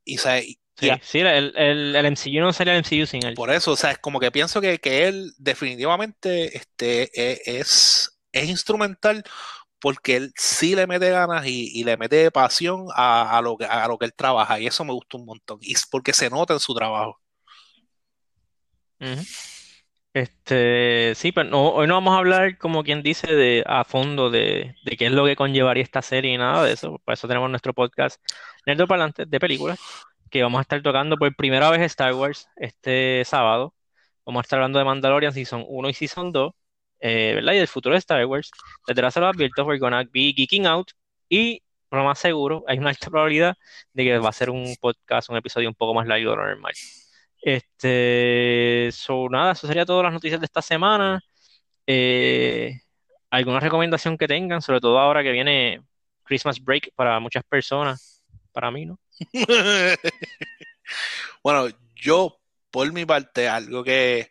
[0.04, 3.34] Y, se, y, Sí, sí, el, el, el MCU no sería el MCU sin él.
[3.34, 7.10] Por eso, o sea, es como que pienso que, que él definitivamente este,
[7.58, 9.24] es, es instrumental
[9.80, 13.98] porque él sí le mete ganas y, le mete pasión a, lo que, a lo
[13.98, 16.60] que él trabaja y eso me gusta un montón y es porque se nota en
[16.60, 17.18] su trabajo.
[20.12, 24.28] Este, sí, pero no, hoy no vamos a hablar, como quien dice, de a fondo
[24.28, 27.00] de, de qué es lo que conllevaría esta serie y nada de eso.
[27.04, 28.20] Por eso tenemos nuestro podcast
[28.66, 29.78] Nerdo Parlante de películas,
[30.30, 33.74] que vamos a estar tocando por primera vez Star Wars este sábado.
[34.26, 36.52] Vamos a estar hablando de Mandalorian Season 1 y Season 2,
[37.00, 37.54] eh, ¿verdad?
[37.54, 38.50] Y del futuro de Star Wars.
[38.86, 40.90] Desde la se lo advierto, we're gonna be geeking out
[41.28, 43.56] y, lo más seguro, hay una alta probabilidad
[43.92, 46.46] de que va a ser un podcast, un episodio un poco más largo de lo
[46.46, 46.72] normal.
[47.42, 51.20] Este, so, nada, eso sería todas las noticias de esta semana.
[51.86, 52.80] Eh,
[53.30, 54.60] ¿Alguna recomendación que tengan?
[54.62, 55.82] Sobre todo ahora que viene
[56.24, 58.24] Christmas Break para muchas personas.
[58.52, 58.98] Para mí, ¿no?
[61.42, 62.38] bueno, yo,
[62.70, 64.30] por mi parte, algo que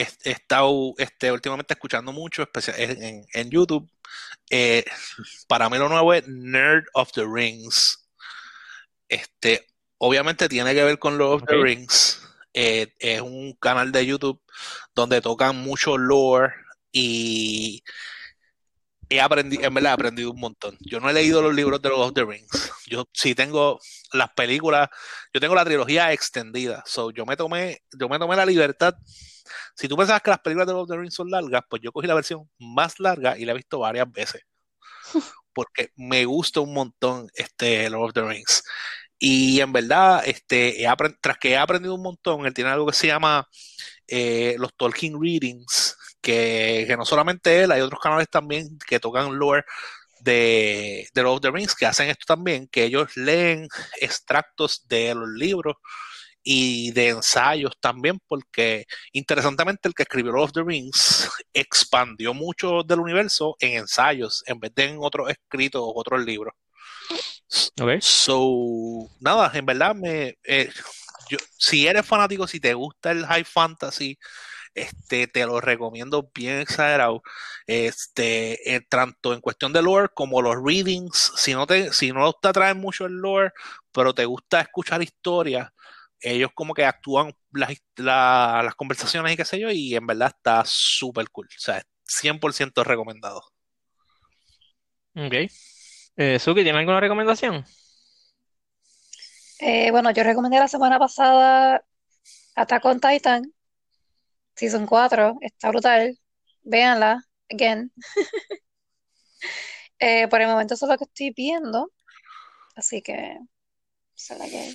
[0.00, 3.90] he, he estado este, últimamente escuchando mucho, especial, en, en YouTube,
[4.50, 4.84] eh,
[5.46, 8.08] para mí lo nuevo es Nerd of the Rings.
[9.08, 9.66] Este,
[9.98, 11.56] obviamente tiene que ver con Lord of okay.
[11.56, 12.22] the Rings.
[12.52, 14.42] Eh, es un canal de YouTube
[14.94, 16.52] donde tocan mucho lore
[16.90, 17.84] y
[19.10, 20.76] he aprendido, en verdad he aprendido un montón.
[20.80, 22.72] Yo no he leído los libros de Lord of the Rings.
[22.86, 23.78] Yo sí tengo
[24.12, 24.88] las películas,
[25.34, 26.82] yo tengo la trilogía extendida.
[26.86, 28.94] So, yo me tomé, yo me tomé la libertad.
[29.74, 31.92] Si tú pensabas que las películas de Lord of the Rings son largas, pues yo
[31.92, 34.42] cogí la versión más larga y la he visto varias veces.
[35.52, 38.62] Porque me gusta un montón este Lord of the Rings.
[39.18, 40.86] Y en verdad, este,
[41.20, 43.46] tras que he aprendido un montón, él tiene algo que se llama
[44.06, 49.38] eh, los Tolkien Readings, que, que, no solamente él, hay otros canales también que tocan
[49.38, 49.64] lore
[50.20, 53.68] de, de Lord of the Rings, que hacen esto también, que ellos leen
[54.00, 55.76] extractos de los libros
[56.42, 62.82] y de ensayos también, porque interesantemente el que escribió Lord of the Rings expandió mucho
[62.82, 66.54] del universo en ensayos, en vez de en otros escritos o otros libros.
[67.80, 67.98] Okay.
[68.00, 70.70] So, nada, en verdad, me, eh,
[71.28, 74.16] yo, si eres fanático, si te gusta el high fantasy,
[74.74, 77.22] este, te lo recomiendo bien exagerado.
[77.66, 82.32] Este, eh, tanto en cuestión de lore como los readings, si no te, si no
[82.32, 83.52] te atrae mucho el lore,
[83.92, 85.70] pero te gusta escuchar historias,
[86.20, 90.32] ellos como que actúan las, la, las conversaciones y qué sé yo, y en verdad
[90.36, 91.46] está súper cool.
[91.46, 93.42] O sea, 100% recomendado.
[95.14, 95.34] Ok.
[96.16, 97.64] Eh, Suki, ¿tiene alguna recomendación?
[99.60, 101.84] Eh, bueno, yo recomendé la semana pasada
[102.56, 103.52] Attack on Titan,
[104.60, 106.18] Season 4, está brutal,
[106.64, 107.90] véanla, again.
[109.98, 111.90] eh, por el momento eso es lo que estoy viendo,
[112.76, 113.38] así que
[114.14, 114.74] se la que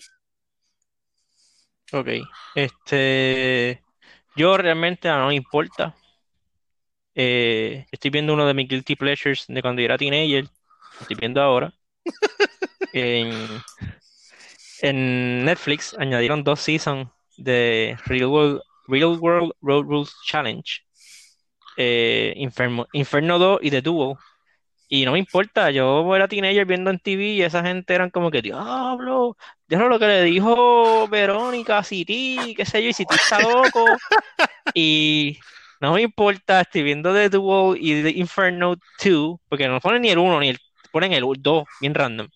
[1.93, 2.07] Ok,
[2.55, 3.83] este,
[4.35, 5.95] yo realmente no me importa.
[7.13, 10.49] Eh, estoy viendo uno de mis guilty pleasures de cuando yo era teenager,
[10.99, 11.71] estoy viendo ahora.
[12.91, 13.31] en,
[14.81, 20.81] en Netflix añadieron dos seasons de Real World, Real World Road Rules Challenge,
[21.77, 24.15] eh, Inferno, Inferno 2 y The Duel.
[24.87, 28.29] Y no me importa, yo era teenager viendo en TV y esa gente eran como
[28.29, 29.35] que, diablo,
[29.67, 33.83] diablo lo que le dijo Verónica City, qué sé yo, y City está loco.
[34.75, 35.39] y
[35.81, 40.09] no me importa, estoy viendo The Duel y The Inferno 2, porque no ponen ni
[40.09, 40.59] el 1 ni el,
[40.91, 42.27] ponen el 2, bien random.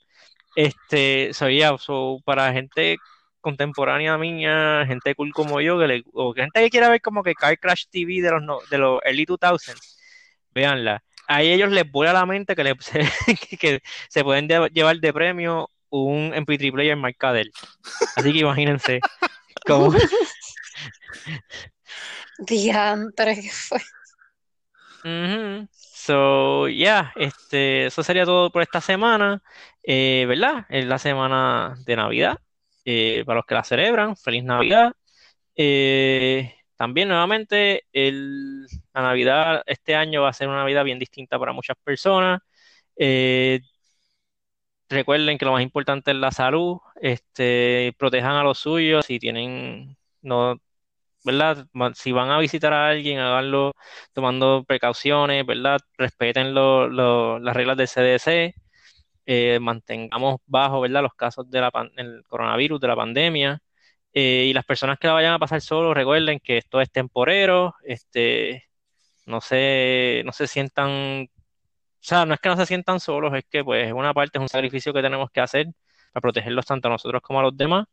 [0.55, 2.97] Este, soy ya, so, para gente
[3.41, 7.33] contemporánea mía, gente cool como yo, que le, o gente que quiera ver como que
[7.35, 9.75] Car Crash TV de los, no, de los early 2000,
[10.53, 11.03] véanla.
[11.27, 12.75] A ellos les vuela la mente que, le,
[13.49, 17.51] que, que se pueden de, llevar de premio un MP3 player marca de él.
[18.15, 18.99] Así que imagínense
[19.65, 19.93] cómo...
[22.39, 23.79] Diantre, ¿qué fue?
[25.03, 25.69] Uh -huh.
[25.71, 29.43] So, yeah, este, eso sería todo por esta semana,
[29.83, 30.65] eh, ¿verdad?
[30.69, 32.39] Es la semana de Navidad.
[32.85, 34.93] Eh, para los que la celebran, feliz Navidad.
[35.55, 41.37] Eh, también nuevamente el, la Navidad este año va a ser una Navidad bien distinta
[41.39, 42.41] para muchas personas.
[42.97, 43.61] Eh,
[44.89, 49.97] recuerden que lo más importante es la salud, este, protejan a los suyos si tienen,
[50.21, 50.57] no,
[51.25, 51.67] ¿verdad?
[51.95, 53.73] Si van a visitar a alguien, háganlo
[54.13, 55.79] tomando precauciones, ¿verdad?
[55.97, 58.55] Respeten lo, lo, las reglas del CDC
[59.31, 61.03] eh, mantengamos bajo, ¿verdad?
[61.03, 63.61] Los casos del coronavirus, de la pandemia.
[64.13, 67.75] Eh, y las personas que la vayan a pasar solo, recuerden que esto es temporero,
[67.83, 68.65] este,
[69.27, 70.89] no se, no se sientan,
[71.25, 71.29] o
[71.99, 74.49] sea, no es que no se sientan solos, es que pues una parte es un
[74.49, 75.67] sacrificio que tenemos que hacer
[76.11, 77.85] para protegerlos tanto a nosotros como a los demás.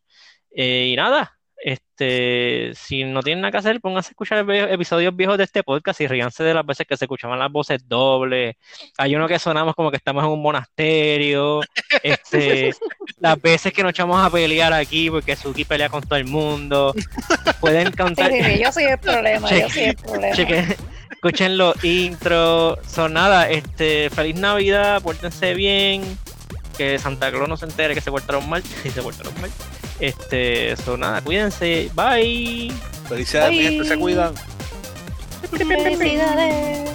[0.52, 5.38] Eh, y nada, este, si no tienen nada que hacer, pónganse a escuchar episodios viejos
[5.38, 8.56] de este podcast y ríanse de las veces que se escuchaban las voces dobles.
[8.98, 11.60] Hay uno que sonamos como que estamos en un monasterio.
[12.02, 12.74] Este,
[13.18, 16.94] las veces que nos echamos a pelear aquí porque Suki pelea con todo el mundo.
[17.60, 18.30] Pueden cantar.
[18.30, 20.36] yo soy el problema, yo soy el problema.
[21.10, 22.78] escuchen los intros.
[22.86, 26.18] Son nada, este, feliz Navidad, pórtense bien.
[26.76, 28.62] Que Santa Claus no se entere que se portaron mal.
[28.82, 29.50] Si se portaron mal.
[30.00, 31.90] Este, eso nada, cuídense.
[31.94, 32.72] Bye.
[33.08, 33.58] Felicidades, Bye.
[33.58, 34.34] mi gente, se cuidan.
[35.50, 36.90] Felicidades.